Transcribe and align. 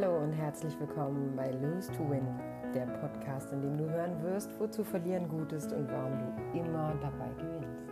Hallo 0.00 0.22
und 0.22 0.32
herzlich 0.32 0.80
willkommen 0.80 1.34
bei 1.36 1.50
Lose 1.50 1.92
to 1.92 2.08
Win, 2.08 2.26
der 2.74 2.86
Podcast, 2.86 3.52
in 3.52 3.60
dem 3.60 3.76
du 3.76 3.90
hören 3.90 4.22
wirst, 4.22 4.48
wozu 4.58 4.82
verlieren 4.82 5.28
gut 5.28 5.52
ist 5.52 5.70
und 5.74 5.90
warum 5.92 6.12
du 6.18 6.58
immer 6.58 6.94
dabei 7.02 7.28
gewinnst. 7.36 7.84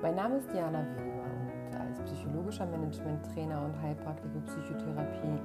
Mein 0.00 0.14
Name 0.14 0.36
ist 0.36 0.52
Diana 0.52 0.78
Weber 0.78 1.24
und 1.24 1.80
als 1.80 2.00
psychologischer 2.02 2.66
Management-Trainer 2.66 3.64
und 3.64 3.82
Heilpraktiker 3.82 4.38
Psychotherapie 4.46 5.40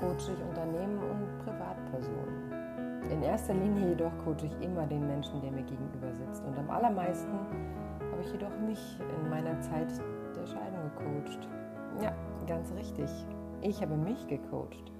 coache 0.00 0.32
ich 0.32 0.48
Unternehmen 0.48 0.98
und 0.98 1.44
Privatpersonen. 1.44 3.02
In 3.08 3.22
erster 3.22 3.54
Linie 3.54 3.90
jedoch 3.90 4.12
coache 4.24 4.46
ich 4.46 4.66
immer 4.66 4.84
den 4.84 5.06
Menschen, 5.06 5.40
der 5.42 5.52
mir 5.52 5.62
gegenüber 5.62 6.12
sitzt 6.12 6.44
und 6.44 6.58
am 6.58 6.68
allermeisten 6.70 7.38
habe 8.10 8.20
ich 8.20 8.32
jedoch 8.32 8.58
mich 8.66 8.98
in 8.98 9.30
meiner 9.30 9.60
Zeit 9.60 9.92
der 10.34 10.46
Scheidung 10.46 10.90
gecoacht. 10.96 11.48
Ja, 12.02 12.12
ganz 12.48 12.72
richtig. 12.72 13.10
Ich 13.60 13.80
habe 13.80 13.96
mich 13.96 14.26
gecoacht. 14.26 14.92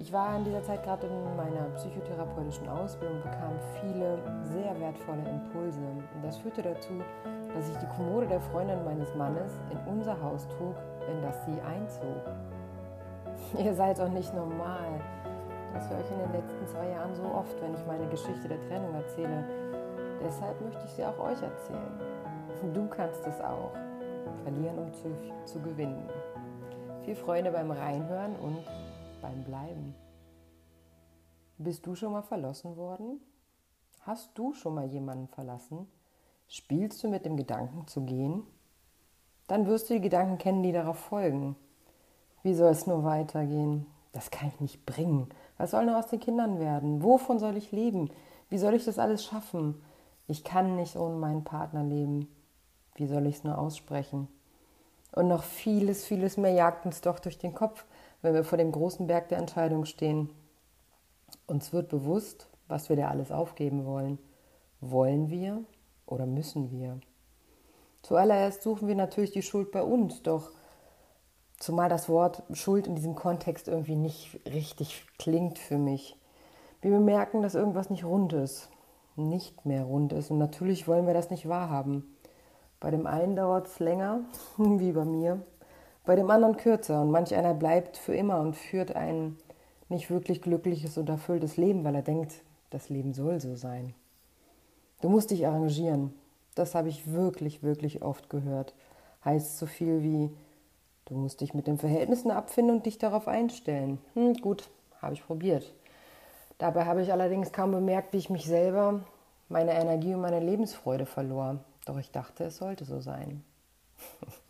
Ich 0.00 0.12
war 0.12 0.36
in 0.36 0.44
dieser 0.44 0.62
Zeit 0.62 0.84
gerade 0.84 1.08
in 1.08 1.36
meiner 1.36 1.74
psychotherapeutischen 1.74 2.68
Ausbildung 2.68 3.16
und 3.16 3.24
bekam 3.24 3.58
viele 3.80 4.16
sehr 4.44 4.78
wertvolle 4.78 5.28
Impulse. 5.28 5.80
Und 5.80 6.22
das 6.22 6.36
führte 6.36 6.62
dazu, 6.62 7.02
dass 7.52 7.68
ich 7.68 7.76
die 7.78 7.96
Kommode 7.96 8.28
der 8.28 8.40
Freundin 8.40 8.84
meines 8.84 9.12
Mannes 9.16 9.50
in 9.72 9.92
unser 9.92 10.20
Haus 10.22 10.46
trug, 10.56 10.76
in 11.10 11.20
das 11.20 11.44
sie 11.46 11.60
einzog. 11.62 12.22
Ihr 13.64 13.74
seid 13.74 13.98
doch 13.98 14.08
nicht 14.08 14.32
normal. 14.34 15.00
Das 15.74 15.90
höre 15.90 15.98
ich 15.98 16.10
in 16.12 16.18
den 16.20 16.32
letzten 16.32 16.66
zwei 16.68 16.90
Jahren 16.90 17.14
so 17.16 17.24
oft, 17.24 17.60
wenn 17.60 17.74
ich 17.74 17.84
meine 17.84 18.06
Geschichte 18.06 18.46
der 18.46 18.60
Trennung 18.68 18.94
erzähle. 18.94 19.44
Deshalb 20.24 20.60
möchte 20.60 20.84
ich 20.84 20.92
sie 20.92 21.04
auch 21.04 21.18
euch 21.18 21.42
erzählen. 21.42 22.72
Du 22.72 22.86
kannst 22.86 23.26
es 23.26 23.40
auch. 23.40 23.72
Verlieren, 24.44 24.78
um 24.78 24.94
zu, 24.94 25.08
zu 25.44 25.58
gewinnen. 25.58 26.08
Viel 27.04 27.16
Freude 27.16 27.50
beim 27.50 27.72
Reinhören 27.72 28.36
und 28.36 28.64
beim 29.20 29.44
Bleiben. 29.44 29.94
Bist 31.58 31.86
du 31.86 31.94
schon 31.94 32.12
mal 32.12 32.22
verlassen 32.22 32.76
worden? 32.76 33.20
Hast 34.02 34.30
du 34.38 34.52
schon 34.54 34.74
mal 34.74 34.86
jemanden 34.86 35.28
verlassen? 35.28 35.88
Spielst 36.46 37.02
du 37.02 37.08
mit 37.08 37.24
dem 37.24 37.36
Gedanken 37.36 37.86
zu 37.86 38.02
gehen? 38.02 38.44
Dann 39.48 39.66
wirst 39.66 39.90
du 39.90 39.94
die 39.94 40.00
Gedanken 40.00 40.38
kennen, 40.38 40.62
die 40.62 40.72
darauf 40.72 40.98
folgen. 40.98 41.56
Wie 42.42 42.54
soll 42.54 42.70
es 42.70 42.86
nur 42.86 43.04
weitergehen? 43.04 43.86
Das 44.12 44.30
kann 44.30 44.48
ich 44.48 44.60
nicht 44.60 44.86
bringen. 44.86 45.28
Was 45.58 45.72
soll 45.72 45.84
nur 45.86 45.98
aus 45.98 46.06
den 46.06 46.20
Kindern 46.20 46.58
werden? 46.60 47.02
Wovon 47.02 47.38
soll 47.38 47.56
ich 47.56 47.72
leben? 47.72 48.10
Wie 48.48 48.58
soll 48.58 48.74
ich 48.74 48.84
das 48.84 48.98
alles 48.98 49.24
schaffen? 49.24 49.82
Ich 50.26 50.44
kann 50.44 50.76
nicht 50.76 50.96
ohne 50.96 51.16
meinen 51.16 51.44
Partner 51.44 51.82
leben. 51.82 52.28
Wie 52.94 53.06
soll 53.06 53.26
ich 53.26 53.36
es 53.36 53.44
nur 53.44 53.58
aussprechen? 53.58 54.28
Und 55.12 55.28
noch 55.28 55.42
vieles, 55.42 56.04
vieles 56.04 56.36
mehr 56.36 56.52
jagt 56.52 56.84
uns 56.86 57.00
doch 57.00 57.18
durch 57.18 57.38
den 57.38 57.54
Kopf, 57.54 57.84
wenn 58.22 58.34
wir 58.34 58.44
vor 58.44 58.58
dem 58.58 58.72
großen 58.72 59.06
Berg 59.06 59.28
der 59.28 59.38
Entscheidung 59.38 59.84
stehen. 59.84 60.30
Uns 61.46 61.72
wird 61.72 61.88
bewusst, 61.88 62.48
was 62.66 62.88
wir 62.88 62.96
da 62.96 63.08
alles 63.08 63.32
aufgeben 63.32 63.86
wollen. 63.86 64.18
Wollen 64.80 65.30
wir 65.30 65.64
oder 66.06 66.26
müssen 66.26 66.70
wir? 66.70 67.00
Zuallererst 68.02 68.62
suchen 68.62 68.88
wir 68.88 68.94
natürlich 68.94 69.32
die 69.32 69.42
Schuld 69.42 69.72
bei 69.72 69.82
uns, 69.82 70.22
doch 70.22 70.50
zumal 71.58 71.88
das 71.88 72.08
Wort 72.08 72.42
Schuld 72.52 72.86
in 72.86 72.94
diesem 72.94 73.14
Kontext 73.14 73.68
irgendwie 73.68 73.96
nicht 73.96 74.40
richtig 74.46 75.04
klingt 75.18 75.58
für 75.58 75.78
mich. 75.78 76.16
Wir 76.80 76.92
bemerken, 76.92 77.42
dass 77.42 77.56
irgendwas 77.56 77.90
nicht 77.90 78.04
rund 78.04 78.32
ist, 78.32 78.70
nicht 79.16 79.66
mehr 79.66 79.84
rund 79.84 80.12
ist 80.12 80.30
und 80.30 80.38
natürlich 80.38 80.86
wollen 80.86 81.06
wir 81.06 81.14
das 81.14 81.30
nicht 81.30 81.48
wahrhaben. 81.48 82.16
Bei 82.78 82.92
dem 82.92 83.06
einen 83.06 83.34
dauert 83.34 83.66
es 83.66 83.80
länger, 83.80 84.20
wie 84.56 84.92
bei 84.92 85.04
mir, 85.04 85.42
bei 86.08 86.16
dem 86.16 86.30
anderen 86.30 86.56
kürzer 86.56 87.02
und 87.02 87.10
manch 87.10 87.34
einer 87.34 87.52
bleibt 87.52 87.98
für 87.98 88.14
immer 88.14 88.40
und 88.40 88.56
führt 88.56 88.96
ein 88.96 89.36
nicht 89.90 90.08
wirklich 90.08 90.40
glückliches 90.40 90.96
und 90.96 91.06
erfülltes 91.06 91.58
Leben, 91.58 91.84
weil 91.84 91.94
er 91.94 92.00
denkt, 92.00 92.32
das 92.70 92.88
Leben 92.88 93.12
soll 93.12 93.42
so 93.42 93.56
sein. 93.56 93.92
Du 95.02 95.10
musst 95.10 95.32
dich 95.32 95.46
arrangieren. 95.46 96.14
Das 96.54 96.74
habe 96.74 96.88
ich 96.88 97.12
wirklich, 97.12 97.62
wirklich 97.62 98.00
oft 98.00 98.30
gehört. 98.30 98.72
Heißt 99.22 99.58
so 99.58 99.66
viel 99.66 100.02
wie, 100.02 100.34
du 101.04 101.14
musst 101.14 101.42
dich 101.42 101.52
mit 101.52 101.66
den 101.66 101.76
Verhältnissen 101.76 102.30
abfinden 102.30 102.76
und 102.76 102.86
dich 102.86 102.96
darauf 102.96 103.28
einstellen. 103.28 103.98
Hm, 104.14 104.32
gut, 104.32 104.70
habe 105.02 105.12
ich 105.12 105.22
probiert. 105.22 105.74
Dabei 106.56 106.86
habe 106.86 107.02
ich 107.02 107.12
allerdings 107.12 107.52
kaum 107.52 107.72
bemerkt, 107.72 108.14
wie 108.14 108.18
ich 108.18 108.30
mich 108.30 108.46
selber, 108.46 109.02
meine 109.50 109.74
Energie 109.74 110.14
und 110.14 110.22
meine 110.22 110.40
Lebensfreude 110.40 111.04
verlor. 111.04 111.58
Doch 111.84 111.98
ich 111.98 112.10
dachte, 112.10 112.44
es 112.44 112.56
sollte 112.56 112.86
so 112.86 112.98
sein. 112.98 113.44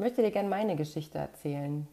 Ich 0.00 0.02
möchte 0.02 0.22
dir 0.22 0.30
gerne 0.30 0.48
meine 0.48 0.76
Geschichte 0.76 1.18
erzählen, 1.18 1.86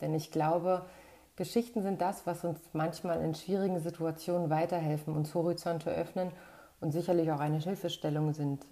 denn 0.00 0.14
ich 0.14 0.30
glaube, 0.30 0.86
Geschichten 1.34 1.82
sind 1.82 2.00
das, 2.00 2.24
was 2.24 2.44
uns 2.44 2.60
manchmal 2.74 3.24
in 3.24 3.34
schwierigen 3.34 3.80
Situationen 3.80 4.50
weiterhelfen, 4.50 5.16
uns 5.16 5.34
Horizonte 5.34 5.90
öffnen 5.90 6.30
und 6.80 6.92
sicherlich 6.92 7.32
auch 7.32 7.40
eine 7.40 7.58
Hilfestellung 7.58 8.34
sind. 8.34 8.64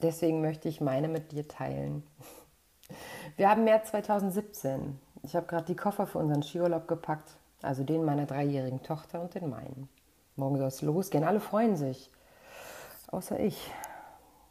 Deswegen 0.00 0.40
möchte 0.40 0.70
ich 0.70 0.80
meine 0.80 1.08
mit 1.08 1.32
dir 1.32 1.46
teilen. 1.46 2.04
Wir 3.36 3.50
haben 3.50 3.64
März 3.64 3.90
2017. 3.90 4.98
Ich 5.22 5.36
habe 5.36 5.44
gerade 5.44 5.66
die 5.66 5.76
Koffer 5.76 6.06
für 6.06 6.20
unseren 6.20 6.42
Skiurlaub 6.42 6.88
gepackt, 6.88 7.36
also 7.60 7.84
den 7.84 8.02
meiner 8.02 8.24
dreijährigen 8.24 8.82
Tochter 8.82 9.20
und 9.20 9.34
den 9.34 9.50
meinen. 9.50 9.90
Morgen 10.36 10.56
soll 10.56 10.68
es 10.68 10.80
losgehen, 10.80 11.22
alle 11.22 11.40
freuen 11.40 11.76
sich, 11.76 12.10
außer 13.08 13.38
ich. 13.38 13.70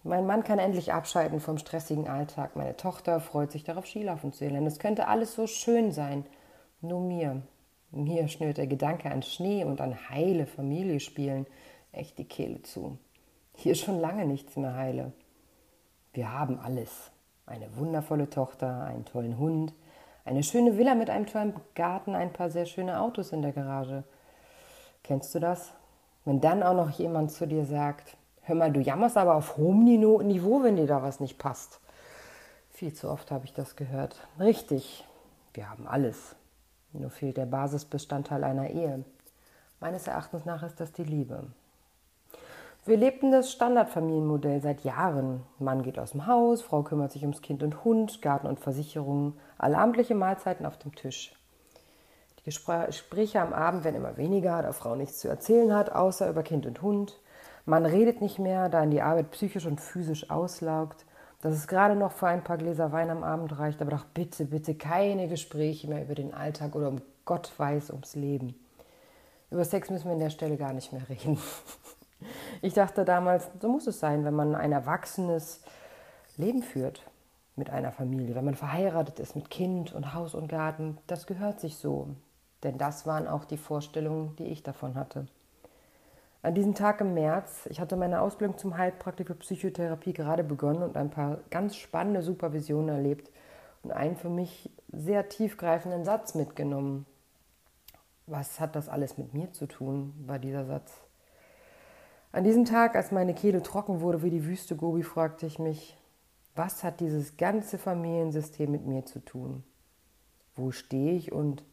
Mein 0.04 0.26
Mann 0.26 0.44
kann 0.44 0.60
endlich 0.60 0.94
abschalten 0.94 1.40
vom 1.40 1.58
stressigen 1.58 2.08
Alltag. 2.08 2.56
Meine 2.56 2.78
Tochter 2.78 3.20
freut 3.20 3.52
sich 3.52 3.64
darauf, 3.64 3.86
Skilaufen 3.86 4.32
zu 4.32 4.48
lernen. 4.48 4.68
Es 4.68 4.80
könnte 4.80 5.08
alles 5.08 5.34
so 5.36 5.48
schön 5.48 5.92
sein. 5.92 6.26
Nur 6.82 7.02
mir. 7.02 7.42
Mir 7.92 8.28
schnürt 8.28 8.58
der 8.58 8.68
Gedanke 8.68 9.10
an 9.10 9.24
Schnee 9.24 9.64
und 9.64 9.82
an 9.82 10.10
heile 10.10 10.46
Familie 10.46 11.00
spielen 11.00 11.48
echt 11.92 12.18
die 12.18 12.28
Kehle 12.28 12.62
zu. 12.62 12.98
Hier 13.56 13.76
schon 13.76 14.00
lange 14.00 14.26
nichts 14.26 14.56
mehr 14.56 14.76
heile. 14.76 15.14
Wir 16.14 16.32
haben 16.32 16.60
alles. 16.60 17.12
Eine 17.46 17.76
wundervolle 17.78 18.30
Tochter, 18.30 18.84
einen 18.84 19.06
tollen 19.06 19.38
Hund, 19.38 19.74
eine 20.26 20.44
schöne 20.44 20.78
Villa 20.78 20.96
mit 20.96 21.10
einem 21.10 21.26
tollen 21.26 21.54
Garten, 21.74 22.14
ein 22.14 22.34
paar 22.34 22.50
sehr 22.50 22.66
schöne 22.66 23.00
Autos 23.00 23.32
in 23.32 23.42
der 23.42 23.54
Garage. 23.54 24.04
Kennst 25.04 25.34
du 25.34 25.40
das? 25.40 25.72
Wenn 26.26 26.42
dann 26.42 26.62
auch 26.62 26.74
noch 26.74 26.90
jemand 26.92 27.32
zu 27.32 27.48
dir 27.48 27.66
sagt, 27.66 28.18
Hör 28.48 28.56
mal, 28.56 28.72
du 28.72 28.80
jammerst 28.80 29.18
aber 29.18 29.36
auf 29.36 29.58
hohem 29.58 29.84
Niveau, 29.84 30.64
wenn 30.64 30.78
dir 30.78 30.88
da 30.88 31.04
was 31.04 31.20
nicht 31.20 31.38
passt. 31.38 31.82
Viel 32.70 32.94
zu 32.94 33.10
oft 33.10 33.30
habe 33.30 33.44
ich 33.44 33.52
das 33.52 33.76
gehört. 33.76 34.26
Richtig, 34.40 35.06
wir 35.54 35.70
haben 35.70 35.86
alles. 35.86 36.34
Nur 36.94 37.10
fehlt 37.10 37.36
der 37.36 37.46
Basisbestandteil 37.46 38.46
einer 38.46 38.70
Ehe. 38.70 39.04
Meines 39.82 40.08
Erachtens 40.08 40.46
nach 40.46 40.64
ist 40.64 40.80
das 40.80 40.94
die 40.94 41.04
Liebe. 41.04 41.44
Wir 42.86 42.96
lebten 42.96 43.34
das 43.34 43.52
Standardfamilienmodell 43.52 44.62
seit 44.62 44.86
Jahren. 44.86 45.44
Mann 45.60 45.84
geht 45.84 46.00
aus 46.00 46.12
dem 46.12 46.26
Haus, 46.26 46.62
Frau 46.62 46.84
kümmert 46.84 47.12
sich 47.12 47.24
ums 47.24 47.42
Kind 47.42 47.64
und 47.64 47.84
Hund, 47.84 48.22
Garten 48.22 48.48
und 48.48 48.62
Versicherungen, 48.62 49.38
allabendliche 49.58 50.16
Mahlzeiten 50.16 50.66
auf 50.66 50.78
dem 50.78 50.96
Tisch. 50.96 51.36
Die 52.40 52.46
Gespräche 52.46 53.42
am 53.42 53.52
Abend 53.52 53.84
werden 53.84 53.98
immer 53.98 54.16
weniger, 54.16 54.62
da 54.62 54.72
Frau 54.72 54.96
nichts 54.96 55.20
zu 55.20 55.28
erzählen 55.28 55.76
hat, 55.76 55.92
außer 55.92 56.30
über 56.30 56.44
Kind 56.44 56.66
und 56.66 56.82
Hund. 56.82 57.20
Man 57.68 57.86
redet 57.86 58.22
nicht 58.22 58.40
mehr, 58.40 58.70
da 58.70 58.82
in 58.82 58.92
die 58.92 59.02
Arbeit 59.02 59.32
psychisch 59.32 59.66
und 59.66 59.82
physisch 59.82 60.32
auslaugt, 60.32 61.06
dass 61.42 61.54
es 61.54 61.68
gerade 61.68 61.98
noch 61.98 62.14
für 62.14 62.28
ein 62.28 62.42
paar 62.42 62.58
Gläser 62.58 62.94
Wein 62.94 63.10
am 63.10 63.26
Abend 63.26 63.60
reicht, 63.60 63.82
aber 63.82 63.92
doch 63.92 64.06
bitte, 64.06 64.46
bitte 64.46 64.74
keine 64.74 65.28
Gespräche 65.28 65.90
mehr 65.90 66.02
über 66.02 66.16
den 66.16 66.34
Alltag 66.34 66.76
oder 66.76 66.88
um 66.88 67.02
Gott 67.26 67.52
weiß 67.58 67.90
ums 67.90 68.16
Leben. 68.16 68.56
Über 69.52 69.66
Sex 69.66 69.90
müssen 69.90 70.06
wir 70.06 70.14
an 70.14 70.20
der 70.20 70.30
Stelle 70.30 70.56
gar 70.56 70.72
nicht 70.74 70.94
mehr 70.94 71.08
reden. 71.10 71.38
Ich 72.64 72.74
dachte 72.74 73.06
damals, 73.06 73.48
so 73.62 73.70
muss 73.70 73.86
es 73.86 74.00
sein, 74.00 74.26
wenn 74.26 74.34
man 74.34 74.56
ein 74.56 74.72
erwachsenes 74.72 75.62
Leben 76.36 76.64
führt 76.64 77.04
mit 77.56 77.70
einer 77.70 77.92
Familie, 77.92 78.34
wenn 78.34 78.44
man 78.44 78.56
verheiratet 78.56 79.20
ist 79.20 79.36
mit 79.36 79.52
Kind 79.52 79.94
und 79.94 80.16
Haus 80.16 80.34
und 80.34 80.48
Garten. 80.48 80.98
Das 81.06 81.28
gehört 81.28 81.60
sich 81.60 81.78
so. 81.78 82.08
Denn 82.64 82.80
das 82.80 83.06
waren 83.06 83.28
auch 83.28 83.46
die 83.46 83.58
Vorstellungen, 83.58 84.36
die 84.38 84.46
ich 84.46 84.64
davon 84.64 84.96
hatte. 84.96 85.28
An 86.44 86.54
diesem 86.54 86.76
Tag 86.76 87.02
im 87.02 87.14
März, 87.14 87.68
ich 87.70 87.80
hatte 87.80 87.96
meine 87.96 88.22
Ausbildung 88.22 88.58
zum 88.58 88.78
Heilpraktiker 88.78 89.34
Psychotherapie 89.34 90.14
gerade 90.14 90.44
begonnen 90.44 90.84
und 90.84 90.96
ein 90.96 91.10
paar 91.10 91.40
ganz 91.50 91.76
spannende 91.76 92.22
Supervisionen 92.22 92.90
erlebt 92.90 93.32
und 93.84 93.92
einen 93.92 94.16
für 94.16 94.30
mich 94.30 94.70
sehr 94.92 95.30
tiefgreifenden 95.30 96.06
Satz 96.06 96.36
mitgenommen. 96.36 97.06
Was 98.28 98.60
hat 98.60 98.76
das 98.76 98.88
alles 98.88 99.18
mit 99.18 99.34
mir 99.34 99.52
zu 99.52 99.68
tun, 99.68 100.14
war 100.26 100.38
dieser 100.38 100.66
Satz. 100.66 101.02
An 102.32 102.44
diesem 102.44 102.66
Tag, 102.66 102.96
als 102.96 103.12
meine 103.12 103.34
Kehle 103.34 103.64
trocken 103.64 104.02
wurde 104.02 104.22
wie 104.22 104.30
die 104.30 104.46
Wüste 104.46 104.76
Gobi, 104.76 105.02
fragte 105.02 105.46
ich 105.48 105.60
mich, 105.60 105.98
was 106.56 106.84
hat 106.84 107.00
dieses 107.00 107.38
ganze 107.38 107.78
Familiensystem 107.78 108.72
mit 108.72 108.86
mir 108.86 109.06
zu 109.06 109.20
tun? 109.20 109.64
Wo 110.56 110.72
stehe 110.72 111.14
ich 111.14 111.32
und 111.32 111.64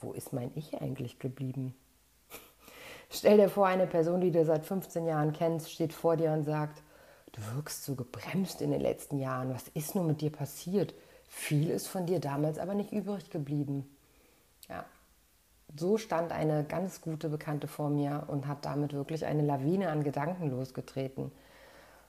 wo 0.00 0.12
ist 0.12 0.32
mein 0.32 0.50
Ich 0.54 0.80
eigentlich 0.80 1.18
geblieben? 1.18 1.74
Stell 3.08 3.36
dir 3.38 3.48
vor, 3.48 3.66
eine 3.66 3.86
Person, 3.86 4.20
die 4.20 4.30
du 4.30 4.44
seit 4.44 4.64
15 4.64 5.06
Jahren 5.06 5.32
kennst, 5.32 5.72
steht 5.72 5.92
vor 5.92 6.16
dir 6.16 6.32
und 6.32 6.44
sagt, 6.44 6.82
du 7.32 7.40
wirkst 7.54 7.84
so 7.84 7.94
gebremst 7.94 8.60
in 8.62 8.70
den 8.70 8.80
letzten 8.80 9.18
Jahren. 9.18 9.52
Was 9.54 9.68
ist 9.68 9.94
nun 9.94 10.06
mit 10.06 10.20
dir 10.20 10.30
passiert? 10.32 10.94
Viel 11.28 11.70
ist 11.70 11.88
von 11.88 12.06
dir 12.06 12.20
damals 12.20 12.58
aber 12.58 12.74
nicht 12.74 12.92
übrig 12.92 13.30
geblieben. 13.30 13.88
Ja, 14.68 14.84
So 15.76 15.98
stand 15.98 16.32
eine 16.32 16.64
ganz 16.64 17.00
gute 17.00 17.28
Bekannte 17.28 17.68
vor 17.68 17.90
mir 17.90 18.24
und 18.28 18.46
hat 18.48 18.64
damit 18.64 18.92
wirklich 18.94 19.24
eine 19.26 19.42
Lawine 19.42 19.90
an 19.90 20.04
Gedanken 20.04 20.50
losgetreten. 20.50 21.32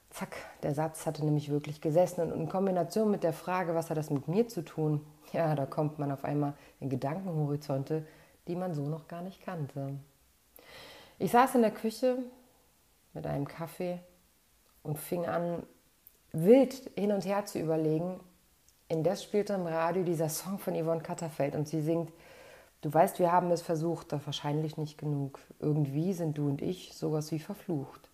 Zack, 0.09 0.35
der 0.63 0.73
Satz 0.73 1.05
hatte 1.05 1.25
nämlich 1.25 1.49
wirklich 1.49 1.81
gesessen 1.81 2.21
und 2.21 2.31
in 2.31 2.49
Kombination 2.49 3.11
mit 3.11 3.23
der 3.23 3.33
Frage, 3.33 3.75
was 3.75 3.89
hat 3.89 3.97
das 3.97 4.09
mit 4.09 4.27
mir 4.27 4.47
zu 4.47 4.63
tun, 4.63 5.05
ja, 5.33 5.55
da 5.55 5.65
kommt 5.65 5.99
man 5.99 6.11
auf 6.11 6.23
einmal 6.25 6.53
in 6.79 6.89
Gedankenhorizonte, 6.89 8.05
die 8.47 8.55
man 8.55 8.73
so 8.73 8.87
noch 8.87 9.07
gar 9.07 9.21
nicht 9.21 9.41
kannte. 9.43 9.99
Ich 11.19 11.31
saß 11.31 11.55
in 11.55 11.61
der 11.63 11.71
Küche 11.71 12.19
mit 13.13 13.25
einem 13.25 13.47
Kaffee 13.47 13.99
und 14.83 14.99
fing 14.99 15.25
an, 15.25 15.63
wild 16.31 16.91
hin 16.95 17.11
und 17.11 17.25
her 17.25 17.45
zu 17.45 17.59
überlegen. 17.59 18.19
Indes 18.87 19.23
spielte 19.23 19.53
im 19.53 19.65
Radio 19.65 20.03
dieser 20.03 20.29
Song 20.29 20.59
von 20.59 20.75
Yvonne 20.75 21.01
Katterfeld 21.01 21.55
und 21.55 21.67
sie 21.67 21.81
singt, 21.81 22.13
du 22.81 22.93
weißt, 22.93 23.17
wir 23.17 23.31
haben 23.31 23.49
es 23.49 23.63
versucht, 23.63 24.13
doch 24.13 24.25
wahrscheinlich 24.27 24.77
nicht 24.77 24.99
genug. 24.99 25.39
Irgendwie 25.59 26.13
sind 26.13 26.37
du 26.37 26.47
und 26.47 26.61
ich 26.61 26.93
sowas 26.93 27.31
wie 27.31 27.39
verflucht. 27.39 28.09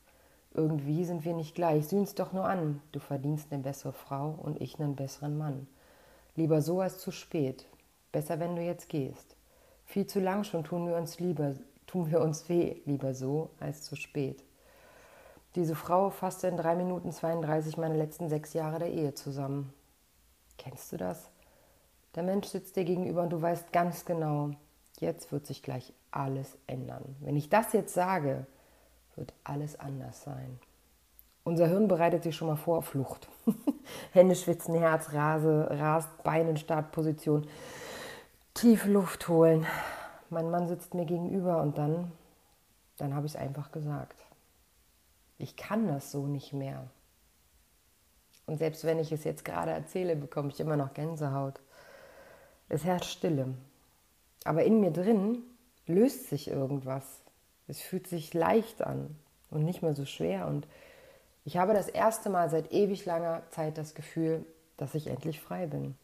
Irgendwie 0.53 1.03
sind 1.03 1.25
wir 1.25 1.33
nicht 1.33 1.55
gleich, 1.55 1.87
sieh's 1.87 2.15
doch 2.15 2.31
nur 2.31 2.45
an. 2.45 2.81
Du 2.93 2.99
verdienst 2.99 3.51
eine 3.51 3.63
bessere 3.63 3.93
Frau 3.93 4.39
und 4.41 4.61
ich 4.61 4.79
einen 4.79 4.95
besseren 4.95 5.37
Mann. 5.37 5.67
Lieber 6.35 6.61
so 6.61 6.79
als 6.79 6.99
zu 6.99 7.11
spät. 7.11 7.67
Besser, 8.13 8.39
wenn 8.39 8.55
du 8.55 8.61
jetzt 8.61 8.87
gehst. 8.87 9.35
Viel 9.85 10.07
zu 10.07 10.21
lang 10.21 10.45
schon 10.45 10.63
tun 10.63 10.87
wir 10.87 10.95
uns 10.95 11.19
lieber, 11.19 11.55
tun 11.93 12.09
wir 12.09 12.21
uns 12.21 12.49
weh, 12.49 12.81
lieber 12.85 13.13
so 13.13 13.51
als 13.59 13.83
zu 13.83 13.95
spät. 13.95 14.43
Diese 15.53 15.75
Frau 15.75 16.09
fasste 16.09 16.47
in 16.47 16.57
3 16.57 16.73
Minuten 16.73 17.11
32 17.11 17.77
meine 17.77 17.95
letzten 17.95 18.29
sechs 18.29 18.53
Jahre 18.53 18.79
der 18.79 18.91
Ehe 18.91 19.13
zusammen. 19.13 19.71
Kennst 20.57 20.91
du 20.91 20.97
das? 20.97 21.29
Der 22.15 22.23
Mensch 22.23 22.47
sitzt 22.47 22.75
dir 22.77 22.83
gegenüber 22.83 23.21
und 23.21 23.29
du 23.29 23.39
weißt 23.39 23.71
ganz 23.71 24.05
genau, 24.05 24.49
jetzt 24.99 25.31
wird 25.31 25.45
sich 25.45 25.61
gleich 25.61 25.93
alles 26.09 26.57
ändern. 26.65 27.15
Wenn 27.19 27.35
ich 27.35 27.49
das 27.49 27.73
jetzt 27.73 27.93
sage, 27.93 28.47
wird 29.15 29.31
alles 29.43 29.79
anders 29.79 30.23
sein. 30.23 30.59
Unser 31.43 31.67
Hirn 31.67 31.87
bereitet 31.87 32.23
sich 32.23 32.35
schon 32.35 32.47
mal 32.47 32.55
vor 32.55 32.79
auf 32.79 32.85
Flucht. 32.85 33.27
Hände 34.13 34.35
schwitzen, 34.35 34.73
Herz 34.73 35.13
rase, 35.13 35.67
rast, 35.69 36.23
Beine 36.23 36.51
in 36.51 36.57
Startposition, 36.57 37.45
tief 38.55 38.85
Luft 38.87 39.27
holen. 39.27 39.67
Mein 40.33 40.49
Mann 40.49 40.67
sitzt 40.67 40.93
mir 40.93 41.05
gegenüber 41.05 41.61
und 41.61 41.77
dann, 41.77 42.11
dann 42.97 43.15
habe 43.15 43.25
ich 43.25 43.33
es 43.33 43.39
einfach 43.39 43.71
gesagt 43.71 44.23
ich 45.43 45.55
kann 45.55 45.87
das 45.87 46.11
so 46.11 46.25
nicht 46.25 46.53
mehr. 46.53 46.87
Und 48.45 48.57
selbst 48.57 48.83
wenn 48.85 48.99
ich 48.99 49.11
es 49.11 49.23
jetzt 49.23 49.45
gerade 49.45 49.71
erzähle, 49.71 50.15
bekomme 50.15 50.49
ich 50.49 50.59
immer 50.59 50.77
noch 50.77 50.93
Gänsehaut. 50.93 51.59
Es 52.69 52.83
herrscht 52.83 53.11
Stille. 53.11 53.53
Aber 54.45 54.63
in 54.63 54.79
mir 54.79 54.91
drin 54.91 55.43
löst 55.85 56.29
sich 56.29 56.49
irgendwas. 56.49 57.21
Es 57.67 57.79
fühlt 57.79 58.07
sich 58.07 58.33
leicht 58.33 58.81
an 58.81 59.15
und 59.49 59.63
nicht 59.63 59.81
mehr 59.81 59.95
so 59.95 60.05
schwer. 60.05 60.47
Und 60.47 60.67
ich 61.45 61.57
habe 61.57 61.73
das 61.73 61.87
erste 61.87 62.29
Mal 62.29 62.49
seit 62.49 62.71
ewig 62.71 63.05
langer 63.05 63.43
Zeit 63.51 63.77
das 63.77 63.95
Gefühl, 63.95 64.45
dass 64.77 64.95
ich 64.95 65.07
endlich 65.07 65.39
frei 65.39 65.67
bin. 65.67 65.95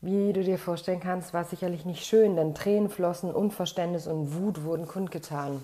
Wie 0.00 0.32
du 0.32 0.44
dir 0.44 0.58
vorstellen 0.58 1.00
kannst, 1.00 1.34
war 1.34 1.42
es 1.42 1.50
sicherlich 1.50 1.84
nicht 1.84 2.06
schön, 2.06 2.36
denn 2.36 2.54
Tränen 2.54 2.88
flossen, 2.88 3.32
Unverständnis 3.32 4.06
und 4.06 4.32
Wut 4.32 4.62
wurden 4.62 4.86
kundgetan. 4.86 5.60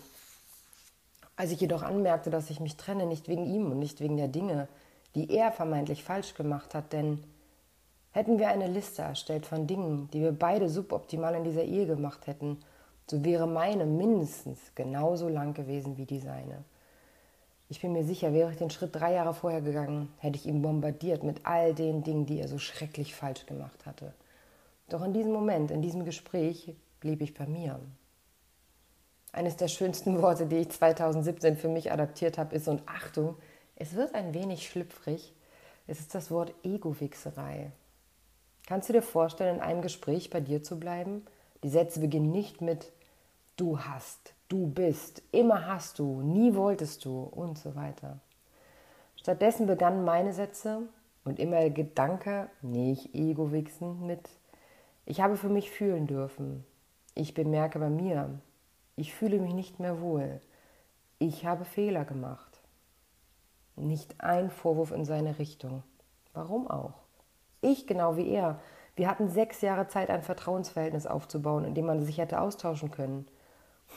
Als 1.36 1.52
ich 1.52 1.60
jedoch 1.60 1.82
anmerkte, 1.82 2.30
dass 2.30 2.50
ich 2.50 2.58
mich 2.58 2.76
trenne, 2.76 3.06
nicht 3.06 3.28
wegen 3.28 3.46
ihm 3.46 3.70
und 3.70 3.78
nicht 3.78 4.00
wegen 4.00 4.16
der 4.16 4.26
Dinge, 4.26 4.66
die 5.14 5.30
er 5.30 5.52
vermeintlich 5.52 6.02
falsch 6.02 6.34
gemacht 6.34 6.74
hat, 6.74 6.92
denn 6.92 7.22
hätten 8.10 8.40
wir 8.40 8.48
eine 8.48 8.66
Liste 8.66 9.02
erstellt 9.02 9.46
von 9.46 9.68
Dingen, 9.68 10.08
die 10.12 10.20
wir 10.20 10.32
beide 10.32 10.68
suboptimal 10.68 11.36
in 11.36 11.44
dieser 11.44 11.62
Ehe 11.62 11.86
gemacht 11.86 12.26
hätten, 12.26 12.58
so 13.08 13.24
wäre 13.24 13.46
meine 13.46 13.86
mindestens 13.86 14.58
genauso 14.74 15.28
lang 15.28 15.54
gewesen 15.54 15.96
wie 15.96 16.06
die 16.06 16.18
seine. 16.18 16.64
Ich 17.68 17.80
bin 17.80 17.92
mir 17.92 18.04
sicher, 18.04 18.32
wäre 18.32 18.50
ich 18.50 18.58
den 18.58 18.70
Schritt 18.70 18.96
drei 18.96 19.12
Jahre 19.12 19.32
vorher 19.32 19.60
gegangen, 19.60 20.12
hätte 20.18 20.38
ich 20.38 20.46
ihn 20.46 20.60
bombardiert 20.60 21.22
mit 21.22 21.46
all 21.46 21.72
den 21.72 22.02
Dingen, 22.02 22.26
die 22.26 22.40
er 22.40 22.48
so 22.48 22.58
schrecklich 22.58 23.14
falsch 23.14 23.46
gemacht 23.46 23.86
hatte. 23.86 24.12
Doch 24.88 25.02
in 25.04 25.12
diesem 25.12 25.32
Moment, 25.32 25.70
in 25.70 25.82
diesem 25.82 26.04
Gespräch, 26.04 26.74
blieb 27.00 27.22
ich 27.22 27.34
bei 27.34 27.46
mir. 27.46 27.80
Eines 29.32 29.56
der 29.56 29.68
schönsten 29.68 30.22
Worte, 30.22 30.46
die 30.46 30.56
ich 30.56 30.70
2017 30.70 31.56
für 31.56 31.68
mich 31.68 31.92
adaptiert 31.92 32.38
habe, 32.38 32.54
ist, 32.54 32.68
und 32.68 32.82
Achtung, 32.86 33.36
es 33.76 33.94
wird 33.94 34.14
ein 34.14 34.34
wenig 34.34 34.68
schlüpfrig, 34.68 35.34
es 35.86 36.00
ist 36.00 36.14
das 36.14 36.30
Wort 36.30 36.54
Ego-Wichserei. 36.62 37.72
Kannst 38.66 38.88
du 38.88 38.92
dir 38.94 39.02
vorstellen, 39.02 39.56
in 39.56 39.62
einem 39.62 39.82
Gespräch 39.82 40.30
bei 40.30 40.40
dir 40.40 40.62
zu 40.62 40.78
bleiben? 40.78 41.24
Die 41.62 41.68
Sätze 41.68 42.00
beginnen 42.00 42.30
nicht 42.30 42.60
mit 42.60 42.92
du 43.56 43.78
hast, 43.78 44.34
du 44.48 44.66
bist, 44.66 45.22
immer 45.32 45.66
hast 45.66 45.98
du, 45.98 46.22
nie 46.22 46.54
wolltest 46.54 47.04
du 47.04 47.22
und 47.22 47.58
so 47.58 47.74
weiter. 47.74 48.20
Stattdessen 49.16 49.66
begannen 49.66 50.04
meine 50.04 50.32
Sätze 50.32 50.82
und 51.24 51.38
immer 51.38 51.60
der 51.60 51.70
Gedanke, 51.70 52.48
nicht 52.62 53.14
Ego-Wichsen, 53.14 54.06
mit 54.06 54.28
ich 55.06 55.20
habe 55.20 55.36
für 55.36 55.48
mich 55.48 55.70
fühlen 55.70 56.06
dürfen. 56.06 56.64
Ich 57.14 57.34
bemerke 57.34 57.78
bei 57.78 57.90
mir, 57.90 58.40
ich 58.96 59.14
fühle 59.14 59.38
mich 59.38 59.54
nicht 59.54 59.80
mehr 59.80 60.00
wohl. 60.00 60.40
Ich 61.18 61.46
habe 61.46 61.64
Fehler 61.64 62.04
gemacht. 62.04 62.60
Nicht 63.76 64.20
ein 64.20 64.50
Vorwurf 64.50 64.92
in 64.92 65.04
seine 65.04 65.38
Richtung. 65.38 65.82
Warum 66.32 66.68
auch? 66.68 67.04
Ich 67.60 67.86
genau 67.86 68.16
wie 68.16 68.28
er. 68.28 68.60
Wir 68.96 69.08
hatten 69.08 69.28
sechs 69.28 69.60
Jahre 69.60 69.88
Zeit, 69.88 70.10
ein 70.10 70.22
Vertrauensverhältnis 70.22 71.06
aufzubauen, 71.06 71.64
in 71.64 71.74
dem 71.74 71.86
man 71.86 72.02
sich 72.02 72.18
hätte 72.18 72.40
austauschen 72.40 72.90
können. 72.90 73.26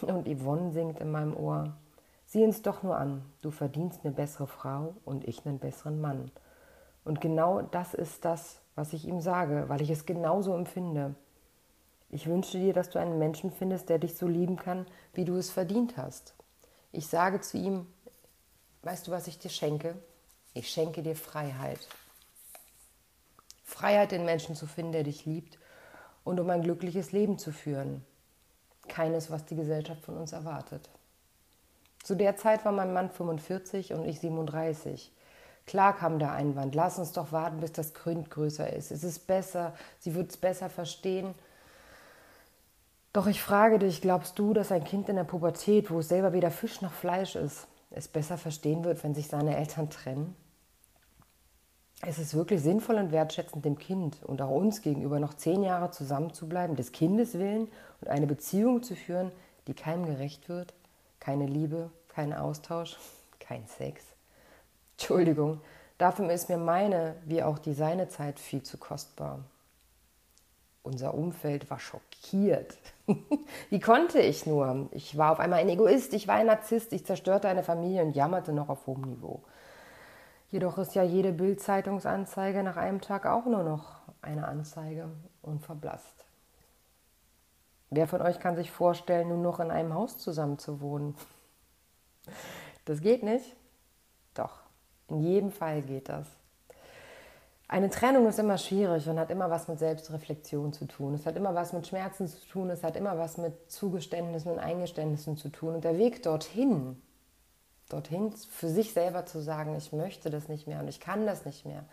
Und 0.01 0.27
Yvonne 0.27 0.71
singt 0.71 0.99
in 0.99 1.11
meinem 1.11 1.35
Ohr. 1.35 1.77
Sieh 2.25 2.43
uns 2.43 2.61
doch 2.61 2.83
nur 2.83 2.97
an. 2.97 3.23
Du 3.41 3.51
verdienst 3.51 4.03
eine 4.03 4.13
bessere 4.13 4.47
Frau 4.47 4.95
und 5.05 5.27
ich 5.27 5.45
einen 5.45 5.59
besseren 5.59 6.01
Mann. 6.01 6.31
Und 7.03 7.21
genau 7.21 7.61
das 7.61 7.93
ist 7.93 8.25
das, 8.25 8.61
was 8.77 8.93
ich 8.93 9.07
ihm 9.07 9.19
sage, 9.21 9.65
weil 9.69 9.81
ich 9.81 9.89
es 9.89 10.05
genauso 10.05 10.53
empfinde. 10.53 11.15
Ich 12.11 12.27
wünsche 12.27 12.59
dir, 12.59 12.73
dass 12.73 12.91
du 12.91 12.99
einen 12.99 13.17
Menschen 13.17 13.51
findest, 13.51 13.89
der 13.89 13.97
dich 13.97 14.15
so 14.15 14.27
lieben 14.27 14.55
kann, 14.55 14.85
wie 15.13 15.25
du 15.25 15.35
es 15.35 15.49
verdient 15.49 15.97
hast. 15.97 16.35
Ich 16.91 17.07
sage 17.07 17.41
zu 17.41 17.57
ihm, 17.57 17.87
weißt 18.83 19.07
du, 19.07 19.11
was 19.11 19.27
ich 19.27 19.39
dir 19.39 19.49
schenke? 19.49 19.95
Ich 20.53 20.69
schenke 20.69 21.01
dir 21.01 21.15
Freiheit. 21.15 21.79
Freiheit, 23.63 24.11
den 24.11 24.25
Menschen 24.25 24.55
zu 24.55 24.67
finden, 24.67 24.91
der 24.91 25.03
dich 25.03 25.25
liebt 25.25 25.57
und 26.23 26.39
um 26.39 26.49
ein 26.51 26.61
glückliches 26.61 27.11
Leben 27.11 27.39
zu 27.39 27.51
führen. 27.51 28.05
Keines, 28.87 29.31
was 29.31 29.43
die 29.45 29.55
Gesellschaft 29.55 30.03
von 30.05 30.17
uns 30.17 30.33
erwartet. 30.33 30.87
Zu 32.03 32.13
der 32.13 32.37
Zeit 32.37 32.63
war 32.63 32.71
mein 32.71 32.93
Mann 32.93 33.09
45 33.09 33.93
und 33.93 34.05
ich 34.05 34.19
37. 34.19 35.11
Klar 35.67 35.95
kam 35.95 36.17
der 36.17 36.31
Einwand, 36.31 36.73
lass 36.73 36.97
uns 36.97 37.11
doch 37.11 37.31
warten, 37.31 37.59
bis 37.59 37.73
das 37.73 37.93
Kind 37.93 38.31
größer 38.31 38.73
ist. 38.73 38.91
Es 38.91 39.03
ist 39.03 39.27
besser, 39.27 39.73
sie 39.99 40.15
wird 40.15 40.31
es 40.31 40.37
besser 40.37 40.69
verstehen 40.69 41.35
doch 43.17 43.25
ich 43.25 43.41
frage 43.41 43.79
dich, 43.79 44.01
glaubst 44.01 44.37
du, 44.37 44.53
dass 44.53 44.71
ein 44.71 44.83
Kind 44.83 45.09
in 45.09 45.15
der 45.15 45.23
Pubertät, 45.23 45.89
wo 45.89 45.97
es 45.97 46.07
selber 46.07 46.33
weder 46.33 46.51
Fisch 46.51 46.81
noch 46.83 46.93
Fleisch 46.93 47.35
ist, 47.35 47.65
es 47.89 48.07
besser 48.07 48.37
verstehen 48.37 48.83
wird, 48.83 49.03
wenn 49.03 49.15
sich 49.15 49.27
seine 49.27 49.57
Eltern 49.57 49.89
trennen? 49.89 50.35
Es 52.05 52.19
ist 52.19 52.35
wirklich 52.35 52.61
sinnvoll 52.61 52.97
und 52.97 53.11
wertschätzend, 53.11 53.65
dem 53.65 53.79
Kind 53.79 54.23
und 54.23 54.39
auch 54.39 54.51
uns 54.51 54.83
gegenüber 54.83 55.19
noch 55.19 55.33
zehn 55.33 55.63
Jahre 55.63 55.89
zusammenzubleiben, 55.89 56.75
des 56.75 56.91
Kindes 56.91 57.33
willen 57.39 57.69
und 58.01 58.07
eine 58.07 58.27
Beziehung 58.27 58.83
zu 58.83 58.95
führen, 58.95 59.31
die 59.65 59.73
keinem 59.73 60.05
gerecht 60.05 60.47
wird? 60.47 60.75
Keine 61.19 61.47
Liebe, 61.47 61.89
kein 62.09 62.33
Austausch, 62.33 62.97
kein 63.39 63.65
Sex. 63.65 64.03
Entschuldigung, 64.97 65.61
dafür 65.99 66.31
ist 66.31 66.49
mir 66.49 66.57
meine 66.57 67.15
wie 67.25 67.43
auch 67.43 67.59
die 67.59 67.73
seine 67.73 68.09
Zeit 68.09 68.39
viel 68.39 68.63
zu 68.63 68.77
kostbar. 68.77 69.43
Unser 70.81 71.13
Umfeld 71.13 71.69
war 71.69 71.79
schockiert. 71.79 72.77
Wie 73.69 73.81
konnte 73.81 74.19
ich 74.19 74.45
nur? 74.45 74.87
Ich 74.91 75.17
war 75.17 75.33
auf 75.33 75.39
einmal 75.41 75.59
ein 75.59 75.67
Egoist, 75.67 76.13
ich 76.13 76.29
war 76.29 76.35
ein 76.35 76.45
Narzisst, 76.45 76.93
ich 76.93 77.05
zerstörte 77.05 77.49
eine 77.49 77.61
Familie 77.61 78.03
und 78.03 78.15
jammerte 78.15 78.53
noch 78.53 78.69
auf 78.69 78.87
hohem 78.87 79.01
Niveau. 79.01 79.43
Jedoch 80.49 80.77
ist 80.77 80.95
ja 80.95 81.03
jede 81.03 81.33
Bildzeitungsanzeige 81.33 82.63
nach 82.63 82.77
einem 82.77 83.01
Tag 83.01 83.25
auch 83.25 83.45
nur 83.45 83.63
noch 83.63 83.99
eine 84.21 84.47
Anzeige 84.47 85.09
und 85.41 85.59
verblasst. 85.61 86.25
Wer 87.89 88.07
von 88.07 88.21
euch 88.21 88.39
kann 88.39 88.55
sich 88.55 88.71
vorstellen, 88.71 89.27
nur 89.27 89.37
noch 89.37 89.59
in 89.59 89.71
einem 89.71 89.93
Haus 89.93 90.17
zusammen 90.17 90.57
zu 90.57 90.79
wohnen? 90.79 91.15
Das 92.85 93.01
geht 93.01 93.23
nicht? 93.23 93.57
In 95.09 95.21
jedem 95.21 95.51
Fall 95.51 95.81
geht 95.81 96.09
das. 96.09 96.27
Eine 97.69 97.89
Trennung 97.89 98.27
ist 98.27 98.39
immer 98.39 98.57
schwierig 98.57 99.09
und 99.09 99.19
hat 99.19 99.29
immer 99.29 99.49
was 99.49 99.67
mit 99.67 99.79
Selbstreflexion 99.79 100.71
zu 100.71 100.85
tun. 100.85 101.13
Es 101.13 101.25
hat 101.25 101.35
immer 101.35 101.53
was 101.53 101.73
mit 101.73 101.85
Schmerzen 101.85 102.27
zu 102.27 102.39
tun. 102.47 102.69
Es 102.69 102.81
hat 102.81 102.95
immer 102.95 103.17
was 103.17 103.37
mit 103.37 103.69
Zugeständnissen 103.69 104.51
und 104.51 104.59
Eingeständnissen 104.59 105.35
zu 105.35 105.49
tun. 105.49 105.75
Und 105.75 105.83
der 105.83 105.97
Weg 105.97 106.23
dorthin, 106.23 107.01
dorthin 107.89 108.31
für 108.31 108.69
sich 108.69 108.93
selber 108.93 109.25
zu 109.25 109.41
sagen, 109.41 109.75
ich 109.75 109.91
möchte 109.91 110.29
das 110.29 110.47
nicht 110.47 110.67
mehr 110.67 110.79
und 110.79 110.87
ich 110.87 111.01
kann 111.01 111.25
das 111.25 111.45
nicht 111.45 111.65
mehr, 111.65 111.83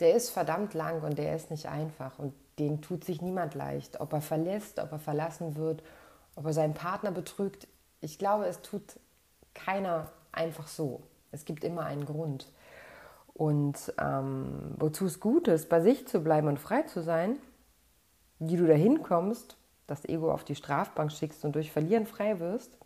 der 0.00 0.14
ist 0.14 0.30
verdammt 0.30 0.72
lang 0.72 1.02
und 1.02 1.18
der 1.18 1.36
ist 1.36 1.50
nicht 1.50 1.66
einfach 1.66 2.18
und 2.18 2.32
den 2.58 2.80
tut 2.80 3.04
sich 3.04 3.20
niemand 3.20 3.54
leicht. 3.54 4.00
Ob 4.00 4.14
er 4.14 4.22
verlässt, 4.22 4.78
ob 4.78 4.92
er 4.92 4.98
verlassen 4.98 5.56
wird, 5.56 5.82
ob 6.34 6.46
er 6.46 6.54
seinen 6.54 6.74
Partner 6.74 7.10
betrügt. 7.10 7.68
Ich 8.00 8.18
glaube, 8.18 8.46
es 8.46 8.62
tut 8.62 8.98
keiner 9.52 10.10
einfach 10.32 10.68
so. 10.68 11.02
Es 11.32 11.44
gibt 11.44 11.64
immer 11.64 11.84
einen 11.84 12.04
Grund. 12.04 12.46
Und 13.34 13.94
ähm, 13.98 14.74
wozu 14.78 15.06
es 15.06 15.20
gut 15.20 15.48
ist, 15.48 15.68
bei 15.68 15.80
sich 15.80 16.06
zu 16.06 16.20
bleiben 16.20 16.48
und 16.48 16.58
frei 16.58 16.82
zu 16.82 17.02
sein, 17.02 17.36
wie 18.38 18.56
du 18.56 18.66
dahin 18.66 19.02
kommst, 19.02 19.56
das 19.86 20.04
Ego 20.04 20.32
auf 20.32 20.44
die 20.44 20.54
Strafbank 20.54 21.12
schickst 21.12 21.44
und 21.44 21.54
durch 21.54 21.72
Verlieren 21.72 22.06
frei 22.06 22.38
wirst, 22.40 22.76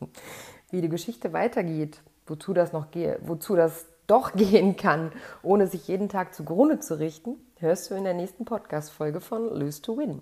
wie 0.70 0.80
die 0.80 0.88
Geschichte 0.88 1.32
weitergeht, 1.32 2.02
wozu 2.26 2.52
das 2.52 2.72
noch 2.72 2.90
gehe, 2.90 3.18
wozu 3.22 3.56
das 3.56 3.86
doch 4.06 4.32
gehen 4.36 4.76
kann, 4.76 5.12
ohne 5.42 5.66
sich 5.66 5.88
jeden 5.88 6.08
Tag 6.08 6.34
zugrunde 6.34 6.80
zu 6.80 6.98
richten, 6.98 7.36
hörst 7.58 7.90
du 7.90 7.94
in 7.94 8.04
der 8.04 8.14
nächsten 8.14 8.44
Podcast-Folge 8.44 9.20
von 9.20 9.48
Lose 9.58 9.80
to 9.80 9.96
Win. 9.96 10.20